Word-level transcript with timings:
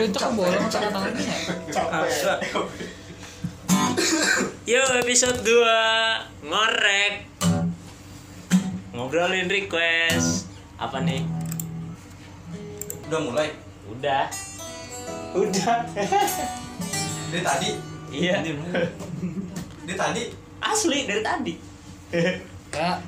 bolong 0.00 0.08
influencer 0.08 0.20
kok 0.24 0.32
bolong 0.32 0.66
tangan 0.72 0.92
tangannya 0.96 1.36
Yo 4.64 4.86
episode 5.02 5.42
2 5.42 6.46
Ngorek. 6.46 7.14
Ngobrolin 8.94 9.50
request. 9.50 10.46
Apa 10.78 11.02
nih? 11.02 11.26
Udah 13.10 13.20
mulai. 13.20 13.50
Udah. 13.90 14.30
Udah. 15.34 15.78
Dari 17.34 17.42
tadi. 17.42 17.70
Iya. 18.14 18.46
Dari 19.84 19.94
tadi. 19.98 20.22
Asli 20.62 20.98
dari 21.04 21.22
tadi. 21.26 21.54
Ya 22.70 23.02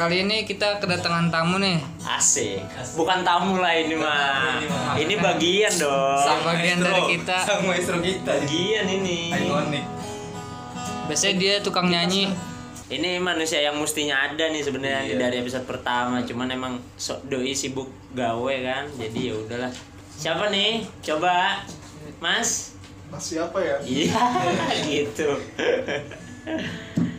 kali 0.00 0.24
ini 0.24 0.36
kita 0.42 0.80
kedatangan 0.80 1.28
tamu 1.28 1.60
nih 1.60 1.76
Asik 2.00 2.64
Bukan 2.96 3.20
tamu 3.20 3.60
lah 3.60 3.76
ini 3.76 3.92
mah 3.92 4.56
Ini 4.96 5.14
bagian 5.14 5.68
dong 5.76 6.16
Sang 6.16 6.40
bagian 6.40 6.80
dari 6.80 7.02
kita 7.10 7.36
Sang 7.38 7.60
maestro 7.62 8.00
kita. 8.00 8.32
Bagian 8.40 8.88
ini 8.88 9.28
Iconic. 9.28 9.84
biasanya 11.04 11.34
dia 11.36 11.54
tukang 11.60 11.86
nyanyi 11.86 12.32
Ini 12.88 13.20
manusia 13.20 13.60
yang 13.60 13.76
mestinya 13.76 14.24
ada 14.24 14.48
nih 14.48 14.64
sebenarnya 14.64 15.04
Iya. 15.06 15.20
dari 15.20 15.36
episode 15.38 15.62
pertama, 15.62 16.24
cuman 16.24 16.48
emang 16.48 16.74
sok 16.96 17.22
doi 17.24 17.54
sibuk 17.54 17.86
gawe 18.10 18.54
kan. 18.60 18.90
Jadi 18.98 19.30
ya 19.30 19.34
udahlah. 19.36 19.70
Siapa 20.10 20.50
nih? 20.50 20.82
Coba. 20.98 21.62
Mas. 22.18 22.74
Mas 23.06 23.30
siapa 23.30 23.62
ya? 23.62 23.78
Iya, 23.78 24.18
gitu. 24.90 25.30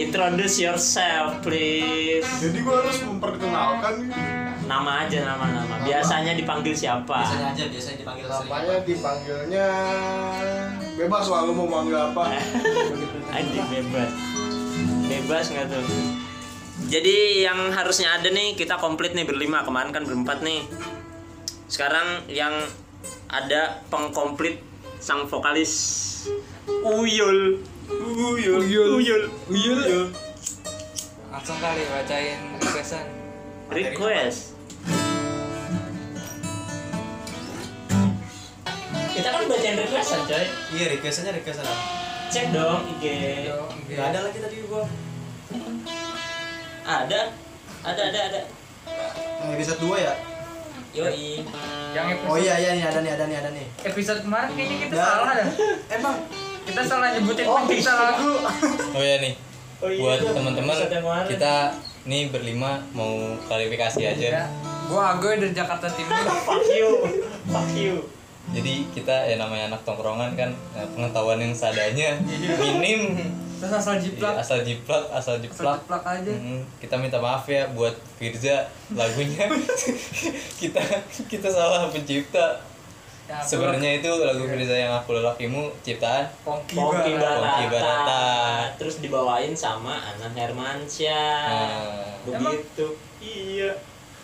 Introduce 0.00 0.64
yourself, 0.64 1.44
please. 1.44 2.24
Jadi 2.40 2.64
gue 2.64 2.72
harus 2.72 3.04
memperkenalkan 3.04 4.08
nih. 4.08 4.16
Nama 4.64 5.04
aja 5.04 5.18
nama-nama. 5.28 5.84
Biasanya 5.84 6.32
dipanggil 6.40 6.72
siapa? 6.72 7.20
Biasanya 7.20 7.52
aja, 7.52 7.64
biasanya 7.68 7.96
dipanggil 8.00 8.24
Namanya 8.24 8.76
dipanggilnya 8.80 9.66
bebas 10.96 11.24
lah 11.28 11.40
lu 11.44 11.52
mau 11.52 11.68
manggil 11.68 12.00
apa. 12.00 12.32
Anjing 13.36 13.66
bebas. 13.68 14.10
Bebas 15.04 15.44
nggak 15.52 15.66
tuh? 15.68 15.84
Jadi 16.88 17.44
yang 17.44 17.68
harusnya 17.68 18.16
ada 18.16 18.32
nih 18.32 18.56
kita 18.56 18.80
komplit 18.80 19.12
nih 19.12 19.28
berlima 19.28 19.68
kemarin 19.68 19.92
kan 19.92 20.08
berempat 20.08 20.40
nih. 20.40 20.64
Sekarang 21.68 22.24
yang 22.24 22.56
ada 23.28 23.84
pengkomplit 23.92 24.64
sang 24.96 25.28
vokalis 25.28 25.72
Uyul. 26.88 27.60
Uyul. 27.90 28.62
Uyul. 28.62 29.22
Uyul. 29.50 30.04
langsung 31.30 31.58
kali 31.58 31.82
bacain 31.90 32.38
requestan 32.58 33.06
Request. 33.70 34.54
Kita 39.10 39.28
kan 39.30 39.42
bacain 39.46 39.76
requestan 39.78 40.20
coy. 40.26 40.46
Iya, 40.74 40.86
requestannya 40.94 41.32
requestan? 41.38 41.66
Cek 42.30 42.46
dong 42.54 42.82
IG. 42.98 43.04
Gak 43.90 44.06
ada 44.14 44.18
lagi 44.26 44.38
tadi 44.38 44.56
gua. 44.66 44.86
Ada. 46.82 47.20
Ada 47.86 48.02
ada 48.10 48.20
ada. 48.26 48.40
Yang 49.40 49.50
episode 49.54 49.80
2 49.82 50.06
ya? 50.06 50.14
Yoi. 50.90 51.46
yang 51.94 52.06
episode, 52.10 52.30
Oh 52.30 52.36
iya 52.38 52.54
iya 52.58 52.70
nih 52.74 52.84
ada 52.86 52.98
nih 52.98 53.12
ada 53.14 53.24
nih 53.30 53.36
ada 53.38 53.50
nih. 53.54 53.66
episode 53.86 54.26
kemarin 54.26 54.50
kayaknya 54.58 54.76
kita 54.82 54.94
salah 54.98 55.32
dah 55.38 55.46
Emang 55.86 56.16
kita 56.70 56.82
salah 56.82 57.08
nyebutin 57.12 57.44
Oh, 57.44 57.56
pencipta 57.60 57.90
iya. 57.90 58.02
lagu 58.08 58.32
Oh 58.92 59.02
ya 59.02 59.16
nih, 59.18 59.34
Oh 59.78 59.88
iya, 59.88 60.00
buat 60.00 60.18
teman-teman 60.22 60.76
kita 61.26 61.54
nih 62.02 62.22
berlima 62.28 62.80
mau 62.90 63.12
klarifikasi 63.44 64.00
aja. 64.00 64.28
ya 64.38 64.44
gua 64.86 65.14
Agoy 65.14 65.36
dari 65.36 65.52
Jakarta 65.52 65.86
Timur. 65.86 66.18
Fuck 66.48 66.66
you. 66.66 66.88
Fuck 67.46 67.70
you. 67.72 67.94
Jadi 68.50 68.90
kita 68.90 69.14
ya 69.24 69.36
namanya 69.36 69.70
anak 69.70 69.84
tongkrongan 69.84 70.34
kan 70.34 70.50
eh, 70.74 70.86
pengetahuan 70.90 71.38
yang 71.38 71.52
seadanya. 71.52 72.18
Minim. 72.74 73.14
terus 73.60 73.76
asal 73.76 73.94
Iya, 73.94 74.02
jiplak 74.02 74.34
asal 74.34 74.58
jiplak, 74.64 75.04
asal 75.06 75.14
asal 75.14 75.34
jiplak. 75.38 75.78
jiplak 75.78 76.02
aja. 76.02 76.32
Hmm, 76.32 76.64
kita 76.80 76.96
minta 76.96 77.20
maaf 77.20 77.44
ya 77.44 77.68
buat 77.70 77.92
Firza 78.16 78.64
lagunya. 78.90 79.46
Kita 80.60 80.80
kita 81.26 81.48
salah 81.48 81.86
pencipta. 81.88 82.56
Ya, 83.30 83.38
Sebenarnya 83.38 83.90
itu 83.96 84.10
lagu 84.10 84.42
Firza 84.42 84.74
yang 84.74 84.90
aku 84.92 85.14
lelakimu 85.14 85.70
ciptaan 85.80 86.26
Pongki 86.42 86.74
Pongki 86.74 87.14
Barata. 87.14 87.38
Pongki 87.38 87.66
Barata. 87.70 88.22
terus 88.74 88.98
dibawain 88.98 89.54
sama 89.54 89.94
Anang 89.94 90.34
Hermansyah. 90.34 91.46
Nah, 91.46 92.10
begitu. 92.26 92.90
Iya. 93.22 93.70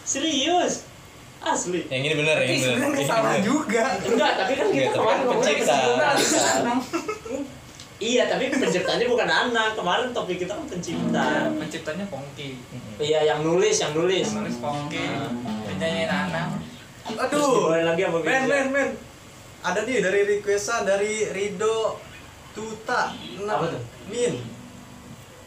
Serius? 0.03 0.91
Asli. 1.39 1.87
Yang 1.87 2.03
ini 2.03 2.15
bener, 2.17 2.35
yang 2.35 2.41
Tapi 2.41 2.51
ini 2.51 2.59
bener. 2.59 2.75
sebenarnya 2.75 2.99
Ini 2.99 3.07
salah 3.07 3.37
juga. 3.39 3.85
Enggak 4.03 4.33
tapi 4.35 4.53
kan 4.53 4.67
kita 4.69 4.89
kan 4.89 4.99
kemarin 4.99 5.23
pencipta. 5.31 5.77
Pencipta. 6.11 6.73
iya 7.97 8.23
tapi 8.27 8.45
penciptanya 8.51 9.07
bukan 9.07 9.29
Anang 9.31 9.71
kemarin 9.73 10.09
topik 10.11 10.37
kita 10.37 10.53
kan 10.53 10.67
pencipta. 10.67 11.27
Penciptanya 11.55 12.05
Pongki 12.07 12.59
iya 12.99 13.23
yang 13.25 13.41
nulis 13.41 13.77
yang 13.77 13.95
nulis. 13.95 14.27
Yang 14.27 14.37
nulis 14.43 14.57
Pongki 14.59 14.99
Ah. 15.07 15.31
penyanyi 15.65 16.05
anak 16.05 16.59
aduh. 17.15 17.71
dibawain 17.71 17.87
lagi 17.87 18.03
apa 18.03 18.19
Men 18.23 18.43
men 18.51 18.67
men. 18.75 18.91
Ada 19.63 19.83
nih 19.83 19.99
dari 20.03 20.21
requestan 20.27 20.87
dari 20.87 21.31
Rido 21.31 21.99
Tuta. 22.55 23.15
Apa 23.47 23.65
tuh? 23.71 23.83
Min. 24.11 24.43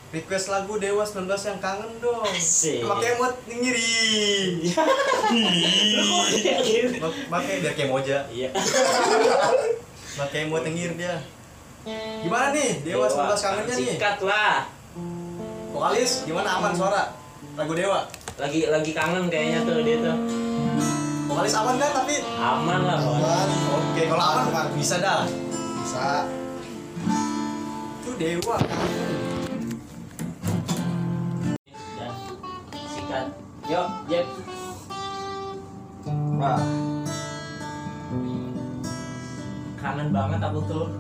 Request 0.10 0.50
lagu 0.50 0.82
Dewa 0.82 1.06
19 1.06 1.30
yang 1.30 1.60
kangen 1.62 1.92
dong. 2.02 2.26
Pakai 2.90 3.10
emot 3.14 3.34
ngiri. 3.46 3.94
Pakai 7.30 7.54
biar 7.62 7.74
kayak 7.78 7.90
moja. 7.94 8.26
iya 8.34 8.50
Pakai 10.18 10.50
emot 10.50 10.66
ngiri 10.66 10.98
dia. 10.98 11.22
Gimana 12.26 12.52
nih 12.52 12.84
Dewa 12.84 13.08
19 13.08 13.40
kangennya 13.40 13.76
nih? 13.78 13.88
sikat 13.96 14.18
lah 14.20 14.68
Vokalis 15.72 16.28
gimana 16.28 16.60
aman 16.60 16.74
suara? 16.76 17.16
Lagu 17.56 17.72
Dewa. 17.72 18.04
lagi 18.40 18.72
lagi 18.72 18.92
kangen 18.96 19.28
kayaknya 19.28 19.68
tuh 19.68 19.84
dia 19.84 20.00
tuh 20.00 20.39
Vokalis 21.40 21.56
aman 21.56 21.80
kan 21.80 22.04
tapi 22.04 22.16
aman 22.36 22.80
lah 22.84 23.00
pokoknya 23.00 23.48
Oke, 23.72 24.12
kalau 24.12 24.26
aman 24.28 24.76
bisa 24.76 25.00
dah. 25.00 25.24
Bisa. 25.56 26.28
Itu 28.04 28.12
Dewa. 28.20 28.60
Udah. 31.80 32.12
sikat 32.92 33.32
yuk 33.72 33.88
Jep 34.12 34.28
Wah, 36.36 36.60
kangen 39.80 40.12
banget 40.12 40.44
aku 40.44 40.60
tuh 40.68 40.92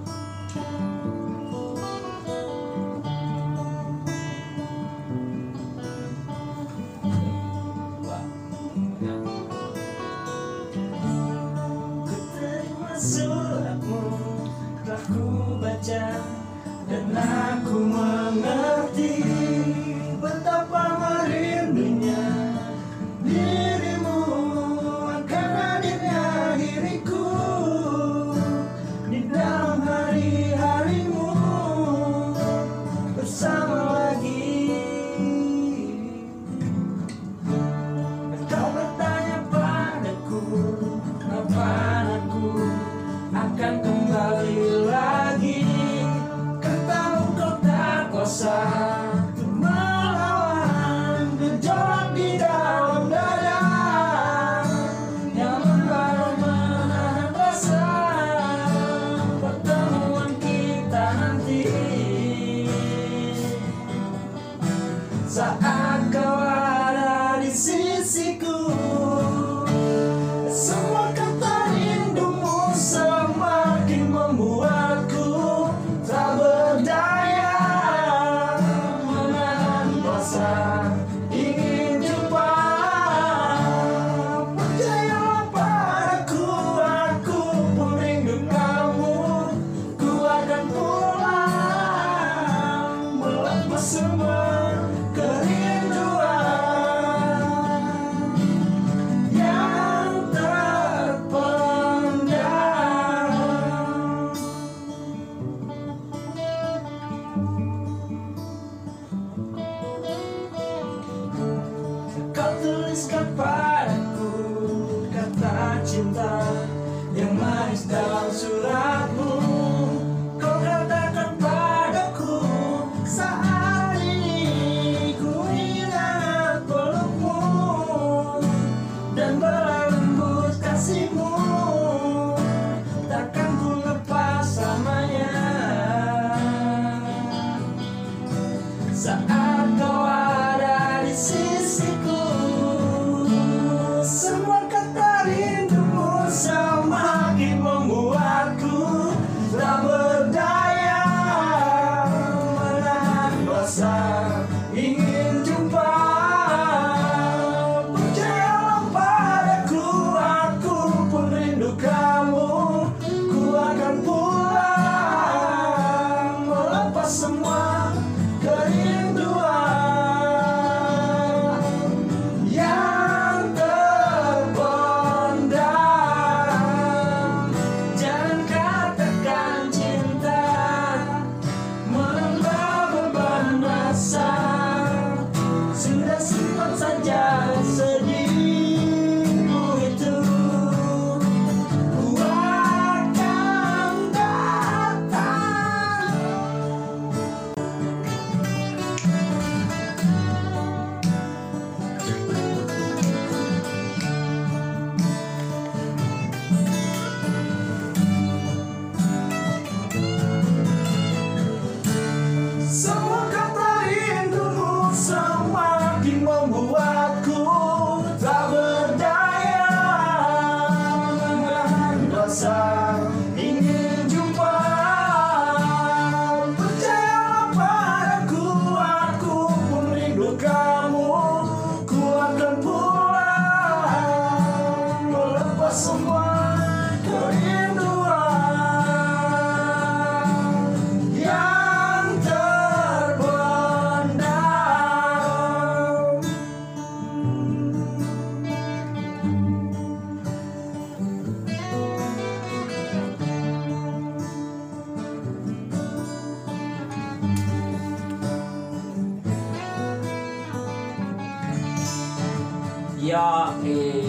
Ya, 263.09 263.50
eh. 263.65 264.06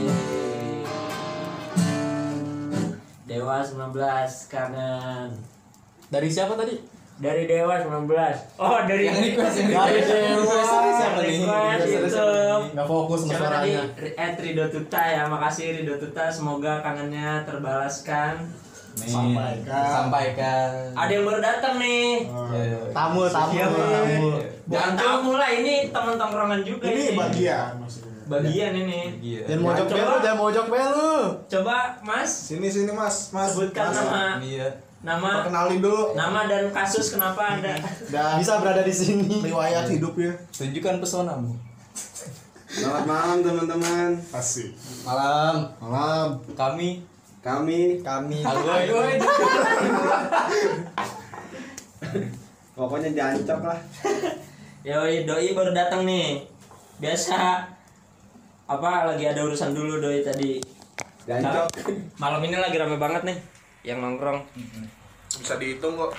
Dewa 3.24 3.64
19 3.64 3.96
kangen. 4.52 5.32
Dari 6.12 6.28
siapa 6.28 6.52
tadi? 6.52 6.76
Dari 7.16 7.48
Dewa 7.48 7.80
19. 7.80 7.96
Oh, 8.60 8.76
dari 8.84 9.08
Yang 9.08 9.32
request, 9.32 9.56
yang 9.56 9.72
Dari. 9.72 10.04
Dewa. 10.04 10.60
Siapa 10.92 11.20
nih? 11.24 11.40
Request 11.48 11.88
itu. 11.88 12.20
Nggak 12.76 12.84
fokus 12.84 13.20
sama 13.24 13.40
suaranya. 13.40 13.88
At 14.20 14.36
Rido 14.36 14.68
Tuta 14.68 15.00
ya, 15.08 15.24
makasih 15.32 15.80
Rido 15.80 15.96
Tuta. 15.96 16.28
Semoga 16.28 16.84
kangennya 16.84 17.48
terbalaskan. 17.48 18.52
Sampaikan. 19.00 19.88
Sampaikan. 19.88 20.92
Ada 20.92 21.08
yang 21.08 21.24
baru 21.24 21.40
datang 21.40 21.80
nih. 21.80 22.28
Ya. 22.28 22.78
Tamu, 22.92 23.24
tamu, 23.32 23.52
Siapa? 23.56 23.80
tamu. 23.80 24.28
Bukan 24.68 24.92
tamu 24.92 25.32
lah, 25.40 25.50
ini 25.56 25.88
teman 25.88 26.20
tongkrongan 26.20 26.60
juga 26.68 26.84
Ini 26.92 27.16
bagian 27.16 27.80
maksudnya. 27.80 27.99
Bagian 28.30 28.72
ini. 28.72 29.00
Gila. 29.18 29.42
Jangan 29.44 29.60
mojok 29.60 29.86
belu, 29.88 30.14
jangan 30.20 30.38
mojok 30.38 30.66
belu. 30.68 31.14
Coba 31.44 31.76
Mas 32.00 32.30
Sini 32.30 32.70
sini 32.70 32.92
Mas, 32.92 33.28
Mas. 33.30 33.50
sebutkan 33.50 33.90
Mas, 33.90 33.98
nama 33.98 34.22
Iya. 34.38 34.68
nama 35.00 35.42
Perkenalin 35.42 35.80
dulu. 35.80 36.14
nama 36.14 36.46
dan 36.46 36.70
kasus 36.70 37.10
kenapa 37.10 37.58
Anda 37.58 37.74
Dan 38.06 38.38
Bisa 38.38 38.56
berada 38.56 38.80
di 38.80 38.92
sini. 38.92 39.42
riwayat 39.42 39.90
hidupnya. 39.90 40.30
Tunjukkan 40.48 40.96
pesonamu. 40.98 41.58
Selamat 42.70 43.02
malam 43.04 43.42
teman-teman. 43.42 44.14
Asik. 44.30 44.78
Malam. 45.02 45.66
Malam. 45.80 46.28
Kami 46.54 47.02
Kami 47.40 47.98
Kami. 47.98 48.38
Agoy. 48.40 49.18
pokoknya 52.72 53.10
jancok 53.10 53.60
lah. 53.62 53.80
Yoi, 54.80 55.24
doi 55.24 55.50
baru 55.50 55.72
datang 55.72 56.04
nih. 56.04 56.46
Biasa 56.96 57.64
apa 58.70 59.10
lagi 59.10 59.26
ada 59.26 59.42
urusan 59.42 59.74
dulu 59.74 59.98
doi 59.98 60.22
tadi. 60.22 60.62
Jancok. 61.26 61.66
Malam 62.22 62.40
ini 62.46 62.54
lagi 62.54 62.78
rame 62.78 62.94
banget 63.02 63.26
nih 63.26 63.36
yang 63.82 63.98
nongkrong. 63.98 64.46
Bisa 65.42 65.58
dihitung 65.58 65.98
kok. 65.98 66.14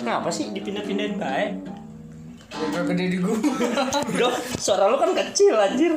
Kenapa 0.00 0.28
sih 0.32 0.48
dipindah-pindahin 0.56 1.20
baik? 1.20 1.52
Gak 2.54 2.84
gede 2.88 3.04
di 3.12 3.18
gua. 3.20 3.36
Bro, 4.16 4.30
suara 4.56 4.88
lu 4.88 4.96
kan 4.96 5.12
kecil 5.12 5.52
anjir. 5.52 5.92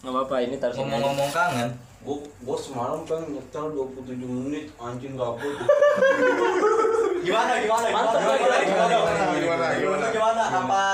Gak 0.00 0.12
apa-apa, 0.12 0.40
ini 0.40 0.56
taruh. 0.56 0.76
Ngomong-ngomong 0.80 1.28
kangen. 1.32 1.68
Gua, 2.00 2.16
gua 2.46 2.56
semalam 2.56 3.04
kan 3.04 3.28
nyetel 3.28 3.76
27 3.76 4.24
menit 4.24 4.72
anjing 4.80 5.20
gabut. 5.20 5.56
Gimana, 7.18 7.52
gimana, 7.58 7.86
Mantap, 7.90 8.20
gimana, 8.20 8.38
gimana, 8.38 8.62
gimana, 8.62 8.86
gimana, 8.94 9.24
gimana, 9.34 9.66
gimana? 9.74 10.06
gimana, 10.12 10.42
apa? 10.48 10.86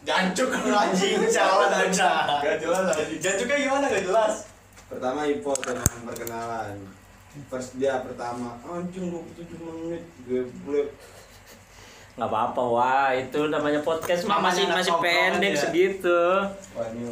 Jancuk 0.00 0.50
anjing, 0.50 1.20
salah 1.28 1.68
aja. 1.70 2.10
Gak 2.40 2.56
jelas 2.58 2.84
anjing. 2.96 3.20
Jancuknya 3.20 3.56
gimana, 3.60 3.84
gak 3.86 4.04
jelas. 4.04 4.34
Pertama 4.90 5.20
Ipo 5.28 5.52
tenang 5.60 6.02
perkenalan. 6.02 6.74
First 7.46 7.78
dia 7.78 8.02
pertama 8.02 8.58
anjing 8.66 9.14
27 9.14 9.60
menit 9.62 10.02
geblek. 10.26 10.88
Gak 12.18 12.26
apa-apa, 12.26 12.62
wah 12.64 13.08
itu 13.14 13.40
namanya 13.48 13.80
podcast 13.86 14.26
mah 14.26 14.42
masih 14.42 14.66
masih 14.66 14.92
pendek 14.98 15.54
aja. 15.54 15.70
segitu. 15.70 16.20
Wah 16.74 16.90
ini. 16.90 17.06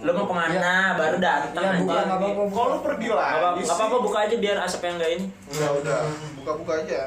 Lu 0.00 0.10
mau 0.16 0.24
ke 0.24 0.32
mana? 0.32 0.96
Baru 0.96 1.20
datang 1.20 1.64
Ya, 1.68 1.84
nggak 1.84 2.16
apa-apa. 2.16 2.42
Kok 2.48 2.64
lu 2.64 2.78
pergi 2.80 3.08
lagi 3.12 3.60
nggak 3.60 3.76
apa-apa 3.76 3.96
buka 4.00 4.18
aja 4.24 4.36
biar 4.40 4.56
asap 4.64 4.80
yang 4.88 4.96
enggak 4.96 5.10
ini. 5.20 5.26
Udah, 5.52 5.70
udah. 5.84 5.98
Buka-buka 6.40 6.72
aja. 6.80 7.02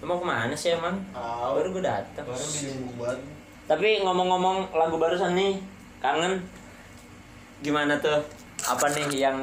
Lu 0.00 0.04
mau 0.08 0.16
ke 0.16 0.26
mana 0.26 0.54
sih 0.56 0.72
emang? 0.72 0.96
Tahu. 1.12 1.60
Baru 1.60 1.68
gue 1.76 1.84
datang. 1.84 2.24
Baru. 2.24 3.20
Tapi 3.68 4.02
ngomong-ngomong 4.02 4.72
lagu 4.74 4.96
barusan 4.96 5.36
nih, 5.36 5.60
kangen 6.00 6.40
gimana 7.60 8.00
tuh? 8.00 8.18
Apa 8.64 8.88
nih 8.96 9.28
yang 9.28 9.38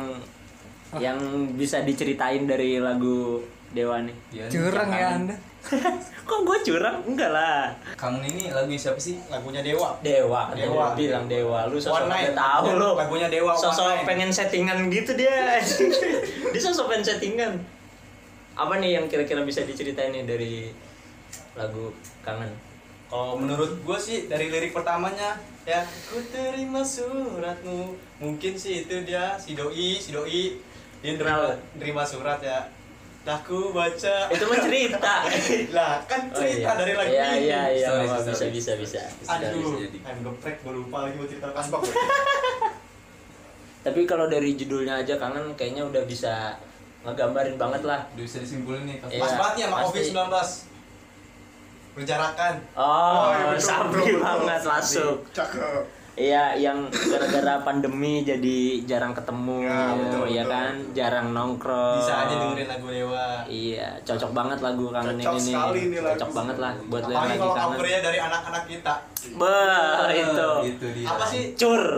yang 0.98 1.18
bisa 1.54 1.86
diceritain 1.86 2.50
dari 2.50 2.82
lagu 2.82 3.40
Dewa 3.72 4.02
nih? 4.02 4.16
Iya, 4.34 4.46
Curang 4.50 4.90
ya 4.90 5.08
anda. 5.16 5.36
Kok 6.28 6.40
gue 6.48 6.58
curang? 6.64 7.04
Enggak 7.04 7.32
lah. 7.36 7.72
Kangen 8.00 8.24
ini 8.24 8.52
lagunya 8.52 8.80
siapa 8.80 9.00
sih? 9.00 9.20
Lagunya 9.28 9.60
Dewa. 9.60 10.00
Dewa, 10.00 10.52
kan 10.52 10.56
Dewa. 10.56 10.66
Dewa. 10.66 10.86
bilang 10.96 11.26
Dewa. 11.28 11.60
Lu 11.68 11.76
sosok 11.76 12.08
udah 12.08 12.36
tahu 12.36 12.66
lu. 12.80 12.90
Lagunya 12.96 13.28
Dewa, 13.28 13.52
Sosok 13.56 14.08
pengen 14.08 14.32
settingan 14.32 14.88
gitu 14.88 15.16
dia. 15.16 15.60
dia 16.52 16.62
sosok 16.62 16.92
pengen 16.92 17.04
settingan. 17.04 17.52
Apa 18.58 18.74
nih 18.76 18.98
yang 18.98 19.06
kira-kira 19.06 19.42
bisa 19.42 19.62
diceritain 19.62 20.10
nih 20.10 20.26
dari 20.26 20.54
lagu 21.54 21.94
Kangen? 22.20 22.50
Kalau 23.08 23.38
menurut 23.38 23.80
gue 23.80 23.98
sih 23.98 24.26
dari 24.26 24.50
lirik 24.50 24.74
pertamanya 24.74 25.38
ya 25.64 25.80
ku 26.06 26.20
terima 26.28 26.82
suratmu 26.82 27.94
mungkin 28.18 28.54
sih 28.54 28.84
itu 28.84 29.04
dia 29.04 29.38
si 29.38 29.54
doi 29.54 29.96
si 29.96 30.12
doi 30.12 30.60
dia 30.98 31.12
nerima, 31.14 31.56
nerima 31.76 32.04
surat 32.04 32.42
ya 32.42 32.68
dah 33.22 33.40
ku 33.42 33.72
baca 33.72 34.28
Itu 34.28 34.44
mah 34.44 34.60
cerita. 34.60 35.14
lah 35.78 36.00
kan 36.04 36.28
Oh, 36.28 36.36
cerita 36.36 36.68
iya. 36.68 36.76
dari 36.76 36.94
lagu 36.94 37.12
Iya, 37.14 37.26
ini 37.30 37.46
iya, 37.46 37.62
iya, 37.70 37.88
Sorry, 37.88 38.06
sorry. 38.10 38.52
bisa, 38.52 38.74
bisa, 38.76 39.02
bisa. 39.16 39.30
aduh 39.30 39.56
bisa 39.56 39.76
jadi. 39.86 39.98
I'm 40.04 40.20
geprek 40.26 40.56
gue 40.60 40.74
lupa 40.74 40.98
lagi 41.04 41.16
mau 41.16 41.28
cerita 41.28 41.48
Asbak? 41.54 41.82
Tapi 43.86 44.02
kalau 44.04 44.28
dari 44.28 44.52
judulnya 44.54 45.00
aja 45.00 45.16
kangen 45.16 45.56
kayaknya 45.56 45.84
udah 45.86 46.04
bisa 46.04 46.60
ngegambarin 47.08 47.56
banget 47.56 47.82
lah. 47.82 48.00
Udah 48.12 48.24
bisa 48.24 48.38
disimpulin 48.38 48.84
nih 48.84 49.00
pas 49.00 49.08
Iya, 49.08 49.22
Pas 49.22 49.34
banget 49.34 49.56
ya 49.56 49.66
sama 49.66 49.78
pasti. 49.80 49.92
COVID-19 50.12 50.20
Berjarakan 51.94 52.54
Oh, 52.76 53.26
betul, 53.50 53.84
betul. 53.90 54.20
banget 54.22 54.62
masuk. 54.62 55.16
Cakep. 55.32 55.82
Iya, 56.16 56.50
yang 56.56 56.78
gara-gara 56.90 57.62
pandemi 57.62 58.22
jadi 58.22 58.58
jarang 58.84 59.14
ketemu, 59.14 59.62
Ya, 59.64 59.94
betul, 59.94 60.26
ya 60.28 60.42
betul. 60.42 60.50
kan, 60.52 60.74
jarang 60.92 61.28
nongkrong. 61.30 62.02
Bisa 62.02 62.14
aja 62.20 62.34
dengerin 62.36 62.66
lagu 62.68 62.88
Dewa 62.88 63.46
Iya, 63.46 64.02
cocok 64.02 64.32
banget 64.32 64.60
lagu 64.60 64.90
kangen 64.90 65.14
Cocok 65.16 65.34
ini 65.36 65.46
sekali 65.48 65.82
nih. 65.88 66.00
lagu. 66.00 66.14
Cocok 66.16 66.32
banget 66.34 66.58
lah 66.58 66.72
buat 66.84 67.02
lo 67.02 67.08
yang 67.08 67.14
Apalagi 67.16 67.30
lagi 67.30 67.38
kalau 67.40 67.54
kangen. 67.56 67.78
covernya 67.78 68.00
dari 68.02 68.20
anak-anak 68.20 68.64
kita 68.68 68.94
Bah, 69.34 70.06
itu. 70.12 70.50
itu 70.68 70.86
dia 70.92 71.06
Apa 71.08 71.24
sih? 71.24 71.44
Cur. 71.54 71.84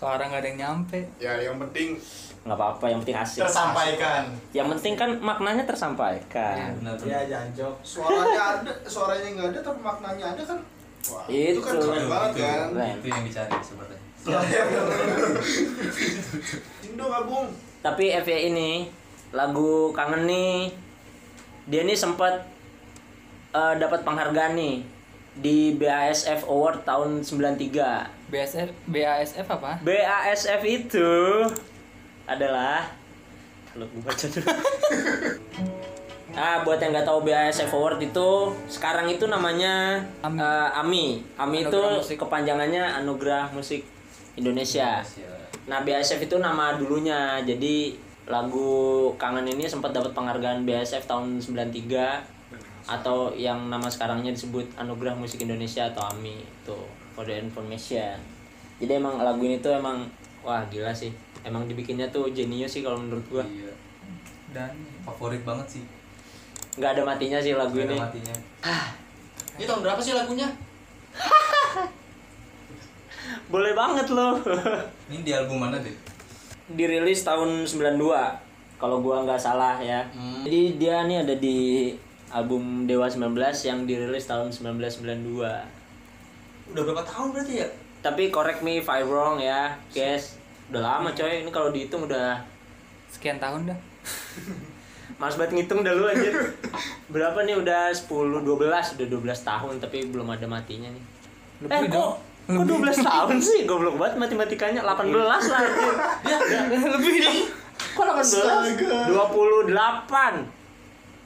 Suara 0.00 0.24
nggak 0.24 0.40
ada 0.40 0.48
yang 0.48 0.60
nyampe. 0.64 1.00
Ya 1.20 1.36
yang 1.36 1.60
penting 1.60 1.92
nggak 2.40 2.56
apa-apa, 2.56 2.88
yang 2.88 3.04
penting 3.04 3.20
asik. 3.20 3.44
Tersampaikan 3.44 4.32
Yang 4.56 4.68
penting 4.72 4.94
kan 4.96 5.10
maknanya 5.20 5.68
tersampaikan. 5.68 6.72
benar 6.80 6.96
Iya 7.04 7.20
jancok 7.28 7.74
suaranya 7.84 8.64
ada, 8.64 8.72
suaranya 8.88 9.28
nggak 9.36 9.48
ada 9.52 9.60
tapi 9.60 9.80
maknanya 9.84 10.24
ada 10.32 10.42
kan. 10.48 10.58
Wah, 11.12 11.24
itu, 11.28 11.60
kan 11.60 11.76
Itu. 11.76 11.84
keren 11.84 12.06
banget 12.08 12.30
itu, 12.32 12.40
kan. 12.40 12.68
Keren. 12.72 12.92
itu 12.96 13.06
yang 13.12 13.24
dicari 13.28 13.56
sebenarnya 13.60 14.00
Indo 16.88 17.04
gabung. 17.12 17.48
Tapi 17.84 18.04
FY 18.24 18.40
ini 18.52 18.70
lagu 19.36 19.92
kangen 19.92 20.24
nih 20.24 20.72
dia 21.68 21.84
nih 21.84 21.96
sempat 21.96 22.40
eh, 23.52 23.74
dapat 23.76 24.00
penghargaan 24.00 24.56
nih 24.56 24.76
di 25.36 25.76
BASF 25.76 26.48
Award 26.48 26.88
tahun 26.88 27.20
93. 27.20 28.19
BASF 28.30 28.70
BASF 28.86 29.46
apa? 29.50 29.82
BASF 29.82 30.62
itu 30.62 31.10
adalah 32.30 32.86
kalau 33.70 33.86
gue 33.86 34.02
baca 34.02 34.26
dulu. 34.26 34.46
ah, 36.38 36.56
buat 36.66 36.78
yang 36.78 36.90
nggak 36.94 37.06
tahu 37.06 37.22
BASF 37.26 37.70
Award 37.70 37.98
itu 38.02 38.30
sekarang 38.66 39.06
itu 39.10 39.26
namanya 39.26 40.02
AMI. 40.22 40.38
eh, 40.42 40.68
AMI. 40.78 41.06
AMI 41.38 41.58
itu 41.66 41.82
Musik. 41.82 42.16
kepanjangannya 42.18 42.82
Anugerah 43.02 43.50
Musik 43.54 43.86
Indonesia. 44.34 45.02
Nah, 45.70 45.86
BASF 45.86 46.18
itu 46.26 46.38
nama 46.42 46.74
dulunya. 46.74 47.38
Jadi 47.46 47.94
lagu 48.26 49.10
Kangen 49.18 49.46
ini 49.46 49.66
sempat 49.66 49.90
dapat 49.90 50.14
penghargaan 50.14 50.62
BASF 50.66 51.06
tahun 51.06 51.38
93 51.42 52.90
atau 52.90 53.30
yang 53.38 53.70
nama 53.70 53.86
sekarangnya 53.86 54.34
disebut 54.34 54.66
Anugerah 54.74 55.14
Musik 55.14 55.46
Indonesia 55.46 55.86
atau 55.86 56.02
AMI 56.10 56.42
itu 56.42 56.78
for 57.20 57.28
the 57.28 57.36
information. 57.36 58.16
Jadi 58.80 58.96
emang 58.96 59.20
lagu 59.20 59.44
ini 59.44 59.60
tuh 59.60 59.76
emang 59.76 60.08
wah 60.40 60.64
gila 60.72 60.96
sih. 60.96 61.12
Emang 61.44 61.68
dibikinnya 61.68 62.08
tuh 62.08 62.32
jenius 62.32 62.72
sih 62.72 62.80
kalau 62.80 62.96
menurut 62.96 63.28
gua. 63.28 63.44
iya 63.44 63.76
dan 64.50 64.74
favorit 65.06 65.42
banget 65.46 65.78
sih 65.78 65.84
nggak 66.78 66.90
ada 66.98 67.02
matinya 67.06 67.38
sih 67.42 67.54
lagu 67.54 67.74
ada 67.78 67.90
ini. 67.90 67.98
matinya 67.98 68.34
Ini 69.60 69.68
tahun 69.68 69.84
berapa 69.84 70.00
sih 70.00 70.16
lagunya? 70.16 70.48
Boleh 73.52 73.76
banget 73.76 74.08
loh. 74.08 74.40
ini 75.12 75.20
di 75.20 75.36
album 75.36 75.60
mana 75.60 75.76
deh 75.76 75.92
Dirilis 76.70 77.20
tahun 77.20 77.68
92 77.68 78.00
kalau 78.80 79.04
gua 79.04 79.20
nggak 79.20 79.36
salah 79.36 79.76
ya. 79.76 80.00
Jadi 80.46 80.80
dia 80.80 81.04
nih 81.04 81.28
ada 81.28 81.34
di 81.36 81.92
album 82.32 82.88
Dewa 82.88 83.04
19 83.04 83.36
yang 83.68 83.84
dirilis 83.84 84.24
tahun 84.24 84.48
1992. 84.48 85.44
Udah 86.70 86.82
berapa 86.86 87.02
tahun 87.02 87.34
berarti 87.34 87.54
ya? 87.62 87.68
Tapi 88.00 88.32
correct 88.32 88.64
me 88.64 88.80
if 88.80 88.88
I 88.88 89.04
wrong 89.04 89.42
ya, 89.42 89.76
guys. 89.92 90.38
Udah 90.70 90.80
lama 90.80 91.10
coy, 91.12 91.42
ini 91.42 91.50
kalau 91.50 91.74
dihitung 91.74 92.06
udah 92.06 92.38
Sekian 93.10 93.42
tahun 93.42 93.66
dah. 93.66 93.78
Males 95.20 95.36
banget 95.36 95.52
ngitung 95.58 95.82
dah 95.82 95.92
lu 95.92 96.06
anjir. 96.06 96.32
Berapa 97.10 97.42
nih 97.44 97.58
udah 97.58 97.92
10, 97.92 98.06
12, 98.06 98.46
udah 98.46 99.06
12 99.10 99.10
tahun 99.44 99.74
tapi 99.82 100.08
belum 100.08 100.30
ada 100.30 100.46
matinya 100.46 100.88
nih. 100.88 101.04
Lebih 101.60 101.76
eh, 101.76 101.92
dong. 101.92 102.16
kok, 102.48 102.64
kok 102.64 102.64
12 102.64 103.04
tahun 103.04 103.36
sih? 103.42 103.68
Goblok 103.68 104.00
banget 104.00 104.16
matematikanya 104.16 104.80
18 104.86 105.12
lah 105.12 105.42
anjir. 105.42 105.94
Lebih 106.96 107.12
dong. 107.20 107.38
Kok 107.98 108.04
18? 108.16 108.80
28. 109.12 109.68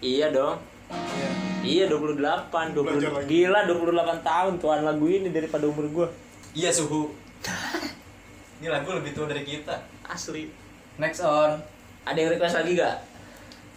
Iya 0.02 0.26
dong. 0.32 0.56
Iya 1.64 1.84
28, 1.88 2.20
20, 2.72 2.84
Belajar 2.84 3.10
lagi. 3.10 3.26
gila 3.26 3.60
28 3.64 4.20
tahun 4.22 4.52
tuan 4.60 4.80
lagu 4.82 5.06
ini 5.06 5.28
daripada 5.28 5.64
umur 5.64 5.86
gua. 5.88 6.08
Iya 6.52 6.70
suhu 6.70 7.10
Ini 8.60 8.68
lagu 8.68 8.88
lebih 8.90 9.10
tua 9.10 9.26
dari 9.26 9.42
kita 9.42 9.74
Asli. 10.04 10.48
next 10.96 11.20
on 11.20 11.58
Ada 12.04 12.16
yang 12.16 12.30
request 12.30 12.56
lagi 12.56 12.72
gak? 12.74 12.96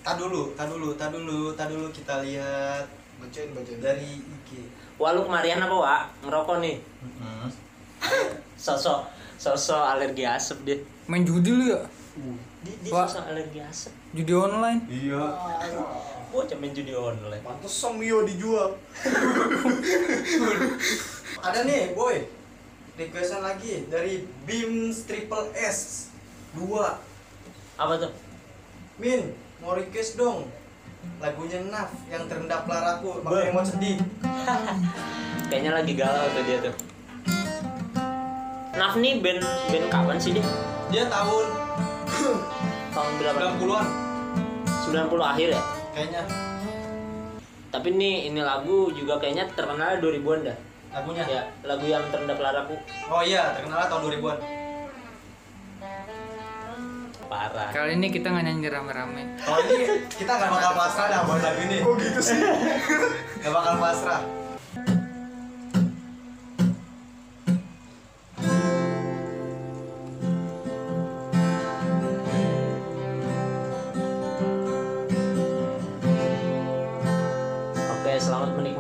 Tak 0.02 0.16
dulu, 0.16 0.54
tak 0.54 0.68
dulu, 0.68 0.94
tak 0.94 1.10
dulu, 1.10 1.52
tak 1.52 1.68
dulu 1.68 1.88
kita 1.90 2.22
lihat 2.22 2.86
Bacain, 3.18 3.50
bacain. 3.52 3.80
dari 3.80 4.20
IG 4.20 4.50
Wah 4.96 5.12
lu 5.12 5.24
kemarian 5.24 5.58
apa 5.58 5.74
Wak? 5.74 6.04
Ngerokok 6.22 6.58
nih? 6.60 6.78
Sosok 8.58 9.08
sosok 9.38 9.86
alergi 9.88 10.26
asap 10.26 10.58
dia. 10.64 10.78
Main 11.06 11.22
judi 11.22 11.52
lu 11.52 11.70
ya? 11.70 11.82
Dia, 12.62 12.74
dia 12.82 12.90
sosok 12.92 13.24
alergi 13.28 13.60
asap. 13.62 13.94
Judi 14.14 14.34
online. 14.34 14.82
iya 14.88 15.22
Bocah 16.28 16.58
main 16.60 16.76
judi 16.76 16.92
online. 16.92 17.44
Song 17.68 18.00
Mio 18.00 18.28
dijual. 18.28 18.76
Ada 21.48 21.64
nih 21.64 21.94
boy 21.94 22.18
Requestan 22.98 23.46
lagi 23.46 23.86
dari 23.88 24.26
Beams 24.50 25.06
Triple 25.06 25.54
S 25.54 26.10
2 26.58 26.66
Apa 27.78 27.94
tuh? 28.02 28.10
Min, 28.98 29.38
mau 29.62 29.78
request 29.78 30.18
dong 30.18 30.50
Lagunya 31.22 31.62
Naf 31.70 31.94
yang 32.10 32.26
terendap 32.26 32.66
laraku 32.66 33.22
Makanya 33.22 33.54
mau 33.54 33.62
sedih 33.62 34.02
Kayaknya 35.48 35.72
lagi 35.80 35.94
galau 35.96 36.28
tuh 36.36 36.44
dia 36.44 36.58
tuh. 36.60 36.76
Naf 38.76 39.00
nih 39.00 39.24
band 39.24 39.40
band 39.72 39.86
kapan 39.88 40.18
sih 40.20 40.36
dia? 40.36 40.44
Dia 40.92 41.08
tahun 41.08 41.46
Tahun 42.92 43.12
berapa? 43.22 43.56
90-an 43.62 43.88
90 44.92 45.24
akhir 45.24 45.48
ya? 45.56 45.62
Kayaknya 45.98 46.24
Tapi 47.74 47.90
nih 47.98 48.30
ini 48.30 48.42
lagu 48.46 48.94
juga 48.94 49.18
kayaknya 49.18 49.50
terkenal 49.58 49.98
2000-an 49.98 50.46
dah. 50.46 50.58
lagunya 50.94 51.26
Ya, 51.26 51.42
lagu 51.66 51.90
yang 51.90 52.06
terendap 52.14 52.38
laraku 52.38 52.78
Oh 53.10 53.26
iya, 53.26 53.58
terkenal 53.58 53.90
tahun 53.90 54.22
2000-an 54.22 54.40
parah. 57.28 57.70
Kali 57.76 58.00
ini 58.00 58.08
kita 58.08 58.32
nggak 58.32 58.46
nyanyi 58.48 58.72
rame-rame. 58.72 59.24
Kalau 59.44 59.60
ini 59.68 60.08
kita 60.08 60.32
nggak 60.32 60.48
bakal 60.48 60.74
pasrah 60.80 61.06
dah 61.12 61.22
buat 61.28 61.42
lagu 61.44 61.60
ini 61.68 61.78
Kok 61.84 61.94
gitu 62.00 62.20
sih? 62.24 62.40
Nggak 63.44 63.52
bakal 63.52 63.74
pasrah 63.84 64.22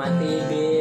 selamat 0.07 0.76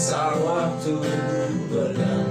once 0.00 0.12
I 0.12 0.34
walked. 0.42 2.29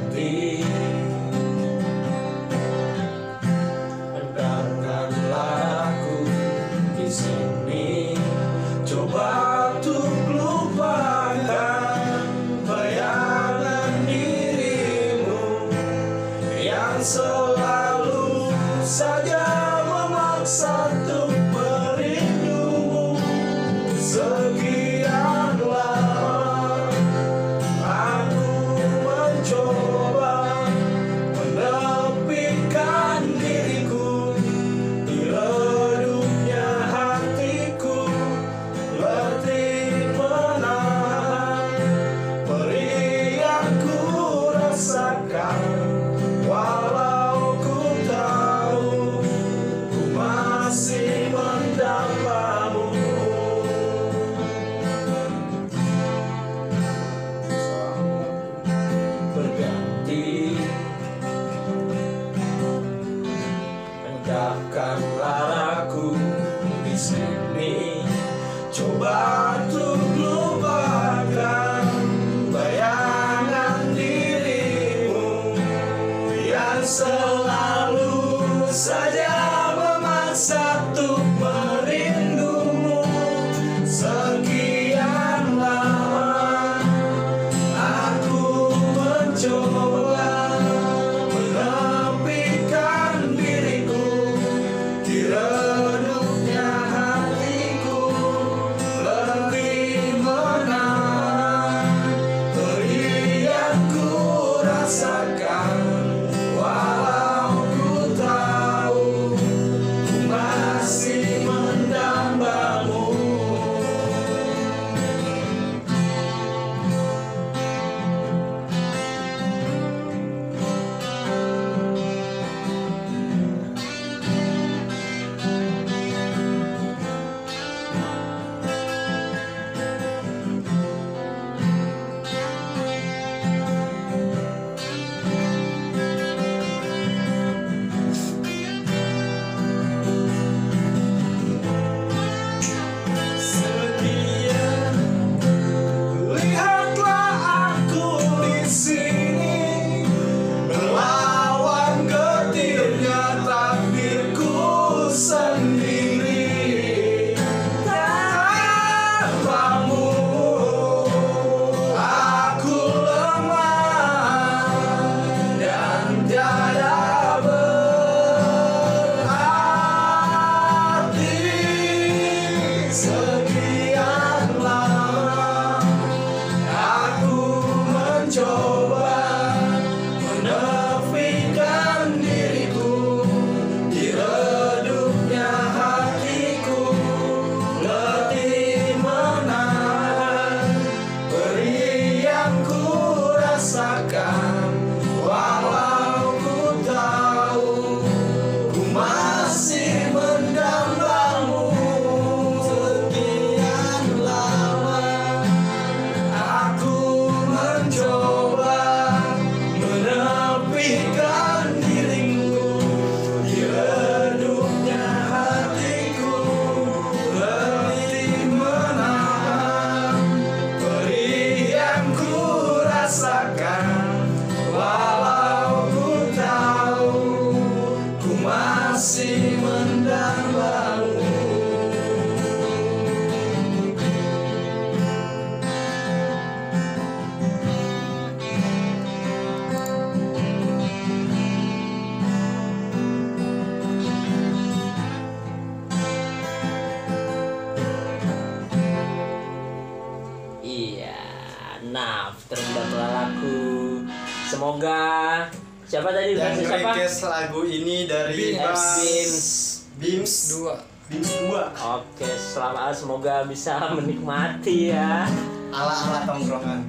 Oke, 261.99 262.31
selamat 262.31 262.95
semoga 262.95 263.43
bisa 263.43 263.75
menikmati 263.97 264.95
ya 264.95 265.27
ala-ala 265.75 266.23
tongkrongan. 266.23 266.79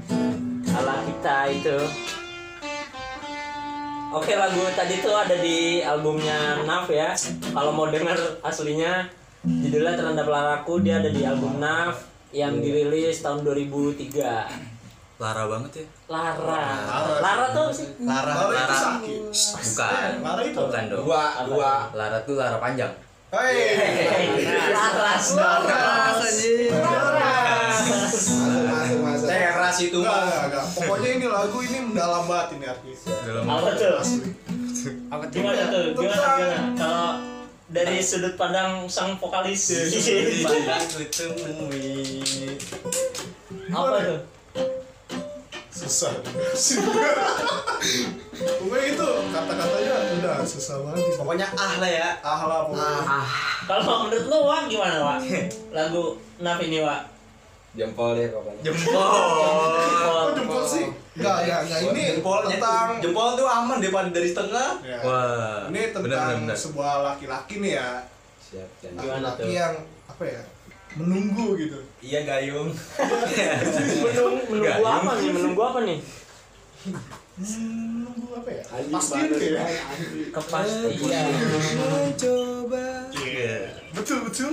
ala 0.71 1.03
kita 1.03 1.37
itu. 1.51 1.79
Oke 4.15 4.39
lagu 4.39 4.63
tadi 4.79 5.03
tuh 5.03 5.15
ada 5.15 5.35
di 5.35 5.83
albumnya 5.83 6.63
Naf 6.63 6.87
ya. 6.87 7.11
Kalau 7.51 7.75
mau 7.75 7.91
denger 7.91 8.39
aslinya 8.43 9.11
judulnya 9.43 9.99
Terendah 9.99 10.23
Pelaraku 10.23 10.79
dia 10.79 11.03
ada 11.03 11.11
di 11.11 11.27
album 11.27 11.59
Naf 11.59 12.07
yang 12.31 12.63
dirilis 12.63 13.19
tahun 13.19 13.43
2003. 13.43 14.15
Lara 15.19 15.45
banget 15.51 15.83
ya. 15.83 15.87
Lara. 16.07 16.67
Lara 17.19 17.47
tuh 17.51 17.69
sih? 17.75 17.87
Lara. 18.07 18.31
Lara. 18.47 18.79
sakit. 18.79 19.21
Bukan. 19.59 20.11
Lara 20.23 20.43
itu 20.47 20.59
Bukan 20.59 20.85
dong. 20.87 21.03
Gua, 21.03 21.25
gua. 21.51 21.75
Lara 21.99 22.19
tuh 22.23 22.39
Lara 22.39 22.63
panjang. 22.63 23.10
Hei. 23.31 24.43
Laras. 24.75 25.39
Masuk 25.39 25.71
masuk. 28.99 29.29
Teras 29.31 29.79
itu 29.79 30.03
Enggak, 30.03 30.51
mah. 30.51 30.67
Pokoknya 30.75 31.11
ini 31.15 31.27
lagu 31.31 31.63
ini 31.63 31.79
mendalam 31.79 32.27
banget 32.27 32.59
ini 32.59 32.67
artisnya. 32.67 33.15
Dalam 33.23 33.47
Apa 33.47 33.71
tuh? 33.79 34.03
Apa 35.15 35.25
tuh? 35.31 35.39
Gimana 35.39 35.63
tuh? 35.71 35.95
Gimana 35.95 36.27
gimana? 36.35 36.75
Kalau 36.75 37.23
dari 37.71 38.03
sudut 38.03 38.35
pandang 38.35 38.91
sang 38.91 39.15
vokalis 39.15 39.71
Aku 39.71 41.07
temui. 41.15 42.11
apa 43.71 43.99
tuh? 44.03 44.19
Susah. 45.81 46.13
Pokoknya 48.61 48.87
itu 48.93 49.09
kata-katanya 49.33 49.95
udah 50.21 50.37
susah 50.45 50.77
banget. 50.85 51.17
Pokoknya 51.17 51.47
ah 51.57 51.73
lah 51.81 51.91
ya. 51.91 52.09
Ah 52.21 52.41
lah 52.45 52.59
pokoknya. 52.69 53.01
Kalau 53.65 54.05
menurut 54.05 54.25
lo 54.29 54.39
Wak 54.45 54.69
gimana 54.69 54.97
Wak? 55.01 55.19
Lagu 55.73 56.21
Naf 56.45 56.61
ini 56.61 56.85
Wak? 56.85 57.09
jempol 57.71 58.19
deh 58.19 58.27
pokoknya. 58.35 58.61
Jempol. 58.67 58.99
Kok 60.03 60.35
jempol 60.35 60.63
sih? 60.67 60.91
Enggak, 61.15 61.37
enggak, 61.47 61.61
enggak. 61.63 61.79
Ini 61.95 62.03
Jempolnya 62.19 62.49
tentang 62.59 62.89
jempol 62.99 63.29
tuh 63.39 63.47
aman 63.47 63.79
daripada 63.79 64.11
dari 64.11 64.27
setengah. 64.27 64.69
Ya. 64.83 64.99
Wah. 65.07 65.71
Ini 65.71 65.95
bener, 65.95 65.95
tentang 65.95 66.27
bener, 66.35 66.51
bener. 66.51 66.57
sebuah 66.59 66.93
laki-laki 67.07 67.55
nih 67.63 67.73
ya. 67.79 67.91
Siap. 68.43 68.69
Laki-laki 68.99 69.51
yang 69.55 69.75
apa 70.11 70.23
ya? 70.27 70.43
Menunggu 70.99 71.55
gitu. 71.55 71.79
Iya 72.03 72.27
gayung. 72.27 72.71
Menung, 72.71 74.35
menunggu 74.51 74.55
Enggak, 74.59 74.77
apa 74.83 75.11
nih? 75.15 75.31
Menunggu 75.31 75.63
apa 75.63 75.79
nih? 75.87 75.99
Menunggu 77.39 78.29
apa 78.35 78.51
ya? 78.51 78.63
Banget, 78.91 79.31
kayak. 79.31 79.81
anjing. 79.87 80.31
Kepastian. 80.35 81.27
Iya. 83.15 83.55
Betul, 83.95 84.19
betul. 84.27 84.53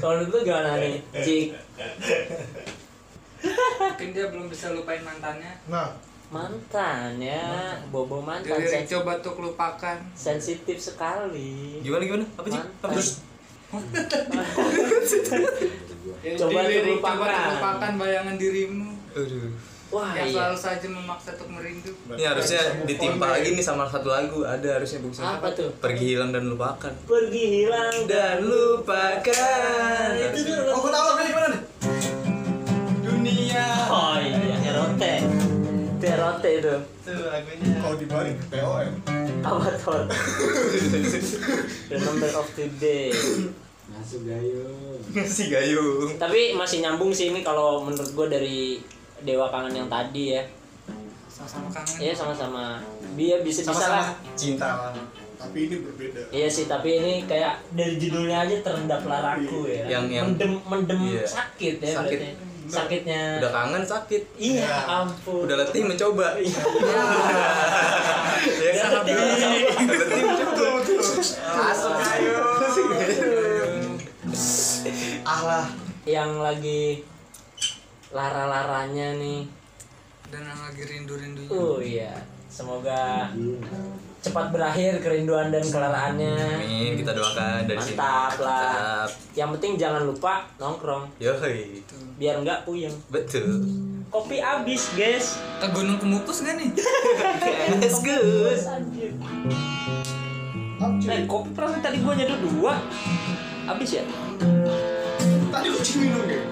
Kalau 0.00 0.24
lo 0.24 0.38
gimana 0.40 0.80
nih? 0.80 0.96
Jik 1.12 1.46
Mungkin 3.44 4.08
dia 4.16 4.26
belum 4.32 4.48
bisa 4.48 4.72
lupain 4.72 5.04
mantannya. 5.04 5.52
Nah, 5.68 5.92
mantan 6.32 7.20
ya, 7.20 7.76
bobo 7.92 8.24
mantan 8.24 8.56
Jadi 8.56 8.64
sen- 8.64 8.88
coba 8.88 9.20
tuh 9.20 9.36
lupakan. 9.36 10.00
sensitif 10.16 10.80
sekali. 10.80 11.78
Gimana 11.84 12.02
gimana? 12.08 12.24
Apa 12.40 12.48
sih? 12.48 12.62
Apa 12.80 12.96
Coba 16.34 16.60
terlupakan 16.66 17.92
bayangan 18.00 18.36
dirimu 18.40 18.94
Aduh. 19.14 19.54
Wah 19.94 20.10
yang 20.10 20.26
iya. 20.26 20.34
selalu 20.34 20.58
saja 20.58 20.86
memaksa 20.90 21.30
untuk 21.38 21.54
merindu. 21.54 21.94
Ini 22.18 22.24
harusnya 22.26 22.82
ditimpa 22.82 23.30
lagi 23.30 23.54
nih 23.54 23.62
sama 23.62 23.86
satu 23.86 24.10
lagu. 24.10 24.42
Ada 24.42 24.82
harusnya 24.82 24.98
bagusnya. 25.06 25.38
Apa 25.38 25.48
tuh? 25.54 25.70
Pergi 25.78 26.04
hilang 26.18 26.34
dan 26.34 26.50
lupakan. 26.50 26.92
Pergi 27.06 27.44
hilang 27.62 27.94
Dan 28.10 28.42
lupakan. 28.42 30.08
itu 30.18 30.38
tuh. 30.42 30.58
Oh, 30.66 30.82
gua 30.82 30.90
tahu 30.90 31.04
lagunya 31.14 31.28
gimana 31.30 31.46
nih? 31.54 31.60
Erote 36.14 36.50
itu. 36.54 36.74
tuh 37.02 37.26
lagunya 37.26 37.66
Kalau 37.76 37.96
dibalik 37.96 38.36
POM. 38.48 38.90
Apa 39.40 39.68
tuh? 39.74 40.06
The 41.86 41.96
number 41.98 42.30
of 42.32 42.46
today. 42.52 43.10
Masuk 43.86 44.24
gayung. 44.24 44.98
Si 45.28 45.46
Gayung. 45.46 46.16
Tapi 46.16 46.54
masih 46.54 46.80
nyambung 46.80 47.10
sih 47.10 47.28
ini 47.28 47.40
kalau 47.40 47.82
menurut 47.82 48.08
gue 48.08 48.26
dari 48.28 48.60
Dewa 49.20 49.46
Kangen 49.48 49.76
yang 49.76 49.88
tadi 49.88 50.32
ya. 50.32 50.42
Sama-sama 51.26 51.68
kangen. 51.68 51.96
Iya 52.00 52.12
sama-sama. 52.12 52.64
Dia 53.14 53.42
bisa 53.42 53.60
bisa 53.62 53.74
lah. 53.84 54.06
sama-sama 54.06 54.34
cinta 54.34 54.68
lah 54.68 54.90
Tapi 55.36 55.58
ini 55.62 55.76
berbeda. 55.78 56.20
Iya 56.30 56.48
sih, 56.48 56.64
tapi 56.64 56.88
ini 56.94 57.12
kayak 57.24 57.60
dari 57.70 57.94
judulnya 57.94 58.38
aja 58.40 58.56
terendaplah 58.62 59.20
raku 59.20 59.68
ya. 59.68 59.84
Yang- 59.90 60.08
yang- 60.10 60.26
mendem 60.32 60.52
mendem 60.64 61.00
Iya. 61.04 61.26
sakit 61.28 61.74
ya 61.78 61.92
Sakit. 61.92 62.18
berarti. 62.18 62.43
Sakitnya. 62.68 63.38
Udah 63.40 63.50
kangen 63.52 63.84
sakit. 63.84 64.22
Iya, 64.40 64.74
ampun. 64.88 65.44
Udah 65.44 65.56
letih 65.60 65.82
mencoba. 65.84 66.36
Iya. 66.38 66.60
Ya 68.44 68.76
kan? 68.76 69.00
letih 69.00 69.14
letih 69.16 70.20
mencoba. 70.24 70.66
masuk 71.54 71.94
ayo 71.96 72.36
Allah 75.24 75.64
yang 76.04 76.36
lagi 76.44 77.00
lara-laranya 78.12 79.16
nih. 79.16 79.48
Dan 80.28 80.42
yang 80.44 80.60
lagi 80.60 80.82
rindu-rindunya. 80.84 81.50
Oh 81.52 81.78
iya, 81.80 82.12
semoga 82.52 83.32
cepat 84.24 84.48
berakhir 84.48 85.04
kerinduan 85.04 85.52
dan 85.52 85.60
kelaraannya. 85.68 86.56
Amin, 86.56 86.96
kita 86.96 87.12
doakan 87.12 87.68
dari 87.68 87.76
sini. 87.76 88.00
Mantap 88.00 88.40
lah. 88.40 88.72
Mantap. 88.72 89.10
Yang 89.36 89.48
penting 89.60 89.72
jangan 89.76 90.02
lupa 90.08 90.48
nongkrong 90.56 91.04
Yoi. 91.20 91.84
biar 92.16 92.40
nggak 92.40 92.64
puyeng. 92.64 92.94
Betul. 93.12 93.60
Kopi 94.08 94.40
habis, 94.40 94.88
guys. 94.94 95.36
Ke 95.58 95.66
Gunung 95.74 95.98
Kemukus 95.98 96.46
gak 96.46 96.54
nih? 96.54 96.70
Let's 97.82 97.98
go. 98.00 98.14
Anjir. 98.54 99.10
Eh, 101.10 101.26
kopi 101.28 101.50
perasaan 101.52 101.82
tadi 101.82 102.00
gua 102.00 102.14
nyeduh 102.16 102.38
dua. 102.38 102.78
Habis 103.68 104.00
ya? 104.00 104.04
Tadi 105.52 105.68
kucing 105.68 105.98
minum 106.08 106.22
kayak. 106.24 106.46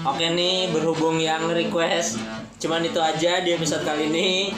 Oke 0.00 0.26
nih, 0.32 0.72
berhubung 0.72 1.20
yang 1.20 1.44
request 1.52 2.16
cuman 2.60 2.84
itu 2.84 3.00
aja 3.00 3.40
di 3.40 3.56
episode 3.56 3.84
kali 3.84 4.12
ini. 4.12 4.52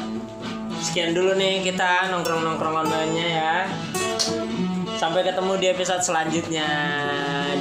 Sekian 0.83 1.15
dulu 1.15 1.39
nih 1.39 1.63
kita 1.63 2.11
nongkrong-nongkrong 2.11 2.83
online-nya 2.83 3.29
ya. 3.31 3.57
Sampai 4.99 5.23
ketemu 5.23 5.55
di 5.63 5.67
episode 5.71 6.03
selanjutnya 6.03 6.71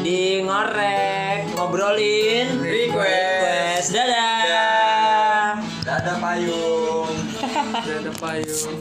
di 0.01 0.41
ngorek 0.41 1.53
ngobrolin 1.53 2.57
request. 2.57 3.93
Dadah. 3.93 5.61
dadah 5.85 6.17
payung 6.17 7.13
ada 8.01 8.11
payung. 8.17 8.77